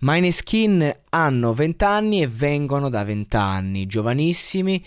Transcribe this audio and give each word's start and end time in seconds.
Maneskin 0.00 0.92
hanno 1.10 1.52
20 1.52 1.84
anni 1.84 2.22
e 2.22 2.26
vengono 2.26 2.88
da 2.88 3.04
20 3.04 3.36
anni, 3.36 3.86
giovanissimi. 3.86 4.82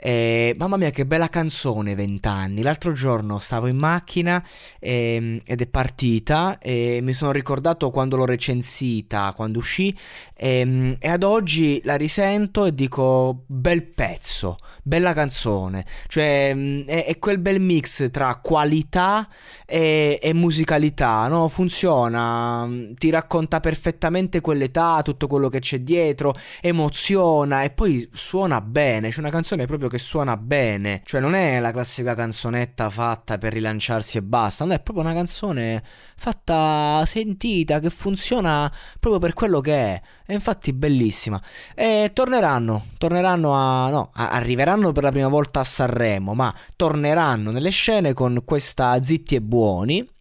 E, 0.00 0.54
mamma 0.56 0.76
mia, 0.76 0.90
che 0.90 1.06
bella 1.06 1.28
canzone, 1.28 1.94
20 1.94 2.28
anni. 2.28 2.62
L'altro 2.62 2.92
giorno 2.92 3.38
stavo 3.38 3.66
in 3.66 3.76
macchina 3.76 4.44
e, 4.78 5.42
ed 5.44 5.60
è 5.60 5.66
partita 5.66 6.58
e 6.58 7.00
mi 7.02 7.12
sono 7.12 7.32
ricordato 7.32 7.90
quando 7.90 8.16
l'ho 8.16 8.24
recensita, 8.24 9.32
quando 9.34 9.58
uscì 9.58 9.96
e, 10.34 10.96
e 11.00 11.08
ad 11.08 11.24
oggi 11.24 11.80
la 11.84 11.96
risento 11.96 12.64
e 12.64 12.74
dico 12.74 13.42
bel 13.46 13.82
pezzo, 13.82 14.58
bella 14.82 15.12
canzone. 15.12 15.84
Cioè 16.06 16.54
è, 16.84 17.04
è 17.06 17.18
quel 17.18 17.38
bel 17.38 17.60
mix 17.60 18.08
tra 18.10 18.36
qualità 18.36 19.28
e, 19.66 20.20
e 20.22 20.32
musicalità, 20.32 21.26
no? 21.26 21.48
Funziona, 21.48 22.68
ti 22.94 23.10
racconta 23.10 23.58
perfettamente 23.58 24.40
quell'età, 24.40 25.02
tutto 25.02 25.26
quello 25.26 25.48
che 25.48 25.60
dietro, 25.76 26.34
emoziona 26.60 27.62
e 27.62 27.70
poi 27.70 28.08
suona 28.12 28.60
bene. 28.60 29.10
C'è 29.10 29.20
una 29.20 29.30
canzone 29.30 29.66
proprio 29.66 29.88
che 29.88 29.98
suona 29.98 30.36
bene, 30.36 31.02
cioè 31.04 31.20
non 31.20 31.34
è 31.34 31.60
la 31.60 31.72
classica 31.72 32.14
canzonetta 32.14 32.90
fatta 32.90 33.38
per 33.38 33.52
rilanciarsi 33.52 34.18
e 34.18 34.22
basta, 34.22 34.64
non 34.64 34.74
è 34.74 34.80
proprio 34.80 35.04
una 35.04 35.14
canzone 35.14 35.82
fatta 36.16 37.04
sentita 37.06 37.78
che 37.80 37.90
funziona 37.90 38.72
proprio 38.98 39.20
per 39.20 39.34
quello 39.34 39.60
che 39.60 39.74
è. 39.74 40.02
E 40.26 40.34
infatti 40.34 40.72
bellissima. 40.72 41.40
E 41.74 42.10
torneranno, 42.12 42.86
torneranno 42.98 43.52
a 43.52 43.88
no, 43.90 44.10
arriveranno 44.12 44.92
per 44.92 45.02
la 45.02 45.10
prima 45.10 45.28
volta 45.28 45.60
a 45.60 45.64
Sanremo, 45.64 46.34
ma 46.34 46.54
torneranno 46.76 47.50
nelle 47.50 47.70
scene 47.70 48.12
con 48.12 48.42
questa 48.44 49.02
Zitti 49.02 49.34
e 49.36 49.40
Buoni 49.40 50.16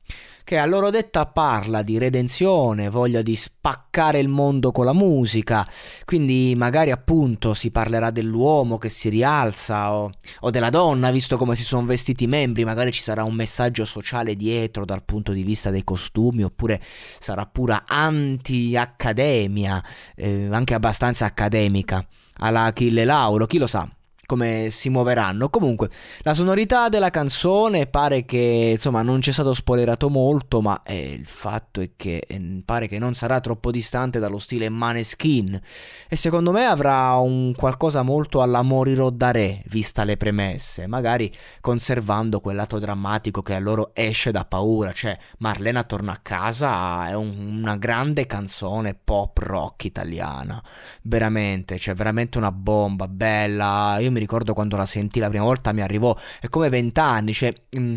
che 0.48 0.58
a 0.58 0.66
loro 0.66 0.90
detta 0.90 1.26
parla 1.26 1.82
di 1.82 1.98
redenzione, 1.98 2.90
voglia 2.90 3.22
di 3.22 3.36
spaccare 3.36 4.20
il 4.20 4.30
mondo 4.30 4.72
con 4.72 4.86
la 4.86 4.94
musica, 4.94 5.68
quindi 6.06 6.54
magari 6.56 6.90
appunto 6.90 7.54
si 7.54 7.70
parlerà 7.70 8.12
dell'uomo 8.12 8.78
che 8.78 8.88
si 8.88 9.10
rialza 9.10 9.94
o, 9.94 10.10
o 10.40 10.50
della 10.50 10.70
donna, 10.70 11.12
visto 11.12 11.36
come 11.36 11.58
si 11.58 11.64
sono 11.64 11.86
vestiti 11.86 12.24
i 12.24 12.28
membri, 12.28 12.64
magari 12.64 12.94
ci 12.94 13.02
sarà 13.02 13.26
un 13.26 13.34
messaggio 13.34 13.84
sociale 13.84 14.38
dietro 14.38 14.86
dal 14.86 15.04
punto 15.04 15.34
di 15.34 15.44
vista 15.44 15.70
dei 15.70 15.84
costumi, 15.84 16.44
oppure 16.44 16.80
sarà 16.82 17.46
pura 17.46 17.84
anti-accademia, 17.86 19.84
eh, 20.16 20.48
anche 20.50 20.74
abbastanza 20.74 21.26
accademica, 21.26 22.08
alla 22.38 22.64
Achille 22.64 23.04
Lauro, 23.04 23.48
chi 23.48 23.58
lo 23.58 23.68
sa 23.68 23.97
come 24.28 24.68
si 24.70 24.90
muoveranno. 24.90 25.50
Comunque, 25.50 25.90
la 26.20 26.36
sonorità 26.36 26.90
della 26.90 27.10
canzone 27.10 27.88
pare 27.88 28.26
che 28.26 28.74
insomma 28.74 29.02
non 29.02 29.20
c'è 29.20 29.32
stato 29.32 29.54
spoilerato 29.56 30.10
molto, 30.10 30.62
ma 30.62 30.84
eh, 30.84 31.14
il 31.14 31.26
fatto 31.26 31.82
è 31.82 31.92
che 31.96 32.24
eh, 32.28 32.62
pare 32.64 32.88
che 32.88 33.00
non 33.00 33.16
sarà 33.16 33.40
troppo 33.40 33.72
distante 33.72 34.20
dallo 34.20 34.38
stile 34.38 34.70
Maneskin 34.70 35.60
e 36.08 36.16
secondo 36.16 36.52
me 36.52 36.66
avrà 36.66 37.14
un 37.16 37.54
qualcosa 37.56 38.04
molto 38.04 38.42
alla 38.42 38.62
Morirò 38.62 39.10
da 39.10 39.32
re, 39.32 39.64
vista 39.68 40.04
le 40.04 40.18
premesse, 40.18 40.88
magari 40.88 41.32
conservando 41.62 42.42
quel 42.42 42.58
lato 42.58 42.80
drammatico 42.80 43.42
che 43.42 43.56
a 43.56 43.60
loro 43.60 43.92
esce 43.94 44.32
da 44.32 44.44
paura, 44.44 44.92
cioè 44.92 45.18
Marlena 45.40 45.84
torna 45.84 46.12
a 46.12 46.20
casa 46.22 47.08
è 47.08 47.16
un, 47.16 47.60
una 47.60 47.78
grande 47.78 48.26
canzone 48.26 48.94
pop 48.94 49.38
rock 49.38 49.86
italiana, 49.86 50.62
veramente, 51.04 51.78
cioè 51.78 51.96
veramente 51.96 52.38
una 52.38 52.52
bomba 52.52 53.08
bella. 53.08 53.98
Io 54.00 54.12
mi 54.12 54.17
ricordo 54.20 54.54
quando 54.54 54.78
la 54.78 54.86
sentì 54.86 55.20
la 55.20 55.30
prima 55.30 55.44
volta 55.44 55.72
mi 55.72 55.82
arrivò, 55.82 56.16
è 56.40 56.48
come 56.50 56.70
vent'anni, 56.70 57.34
cioè... 57.34 57.54
Mh, 57.72 57.80
mm, 57.80 57.96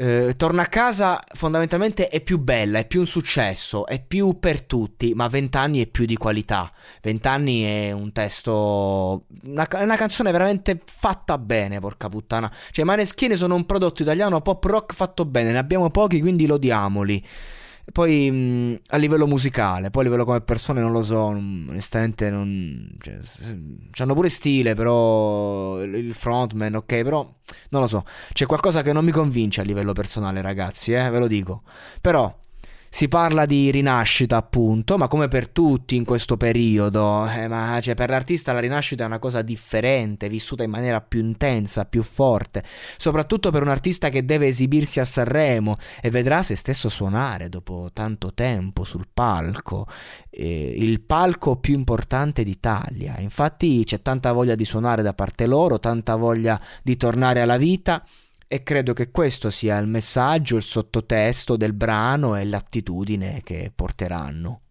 eh, 0.00 0.34
torna 0.36 0.62
a 0.62 0.66
casa 0.66 1.20
fondamentalmente 1.34 2.08
è 2.08 2.20
più 2.20 2.38
bella, 2.38 2.78
è 2.78 2.86
più 2.86 3.00
un 3.00 3.06
successo, 3.06 3.86
è 3.86 4.02
più 4.02 4.38
per 4.38 4.62
tutti, 4.62 5.12
ma 5.14 5.28
vent'anni 5.28 5.82
è 5.82 5.86
più 5.86 6.06
di 6.06 6.16
qualità. 6.16 6.72
Vent'anni 7.02 7.62
è 7.62 7.92
un 7.92 8.10
testo, 8.12 9.26
una, 9.44 9.68
una, 9.74 9.96
canzone 9.96 10.30
veramente 10.30 10.80
fatta 10.84 11.36
bene, 11.38 11.80
porca 11.80 12.08
puttana. 12.08 12.50
Cioè, 12.70 12.84
Maneschini 12.84 13.36
sono 13.36 13.54
un 13.54 13.66
prodotto 13.66 14.02
italiano 14.02 14.40
pop 14.40 14.64
rock 14.64 14.94
fatto 14.94 15.24
bene, 15.24 15.52
ne 15.52 15.58
abbiamo 15.58 15.90
pochi, 15.90 16.20
quindi 16.20 16.46
lodiamoli. 16.46 17.22
Poi 17.92 18.30
mh, 18.30 18.80
a 18.88 18.96
livello 18.96 19.26
musicale, 19.26 19.90
poi 19.90 20.02
a 20.02 20.04
livello 20.04 20.24
come 20.24 20.40
persone 20.40 20.80
non 20.80 20.92
lo 20.92 21.02
so, 21.02 21.18
onestamente 21.18 22.30
non... 22.30 22.96
Cioè, 23.00 23.18
hanno 23.98 24.14
pure 24.14 24.28
stile, 24.28 24.74
però 24.74 25.82
il 25.82 26.14
frontman, 26.14 26.74
ok, 26.74 27.02
però 27.02 27.28
non 27.70 27.80
lo 27.82 27.86
so. 27.86 28.04
C'è 28.32 28.46
qualcosa 28.46 28.82
che 28.82 28.92
non 28.92 29.04
mi 29.04 29.10
convince 29.10 29.60
a 29.60 29.64
livello 29.64 29.92
personale, 29.92 30.40
ragazzi, 30.40 30.92
eh, 30.92 31.08
ve 31.10 31.18
lo 31.18 31.26
dico. 31.26 31.62
Però 32.00 32.34
si 32.92 33.06
parla 33.06 33.46
di 33.46 33.70
rinascita, 33.70 34.36
appunto, 34.36 34.98
ma 34.98 35.06
come 35.06 35.28
per 35.28 35.48
tutti 35.48 35.94
in 35.94 36.04
questo 36.04 36.36
periodo, 36.36 37.24
eh, 37.28 37.46
ma 37.46 37.78
cioè, 37.80 37.94
per 37.94 38.10
l'artista 38.10 38.52
la 38.52 38.58
rinascita 38.58 39.04
è 39.04 39.06
una 39.06 39.20
cosa 39.20 39.42
differente, 39.42 40.28
vissuta 40.28 40.64
in 40.64 40.70
maniera 40.70 41.00
più 41.00 41.20
intensa, 41.20 41.84
più 41.84 42.02
forte, 42.02 42.64
soprattutto 42.96 43.52
per 43.52 43.62
un 43.62 43.68
artista 43.68 44.08
che 44.08 44.24
deve 44.24 44.48
esibirsi 44.48 44.98
a 44.98 45.04
Sanremo 45.04 45.76
e 46.02 46.10
vedrà 46.10 46.42
se 46.42 46.56
stesso 46.56 46.88
suonare 46.88 47.48
dopo 47.48 47.90
tanto 47.92 48.34
tempo 48.34 48.82
sul 48.82 49.06
palco, 49.12 49.86
eh, 50.28 50.74
il 50.76 51.00
palco 51.00 51.56
più 51.56 51.74
importante 51.74 52.42
d'Italia. 52.42 53.20
Infatti 53.20 53.84
c'è 53.84 54.02
tanta 54.02 54.32
voglia 54.32 54.56
di 54.56 54.64
suonare 54.64 55.02
da 55.02 55.14
parte 55.14 55.46
loro, 55.46 55.78
tanta 55.78 56.16
voglia 56.16 56.60
di 56.82 56.96
tornare 56.96 57.40
alla 57.40 57.56
vita 57.56 58.04
e 58.52 58.64
credo 58.64 58.94
che 58.94 59.12
questo 59.12 59.48
sia 59.48 59.78
il 59.78 59.86
messaggio, 59.86 60.56
il 60.56 60.64
sottotesto 60.64 61.56
del 61.56 61.72
brano 61.72 62.34
e 62.34 62.44
l'attitudine 62.44 63.42
che 63.44 63.70
porteranno. 63.72 64.62